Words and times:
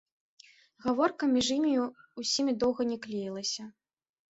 Гаворка 0.85 1.29
між 1.35 1.51
імі 1.57 1.75
ўсімі 2.23 2.57
доўга 2.65 2.81
не 2.95 3.01
клеілася. 3.07 3.71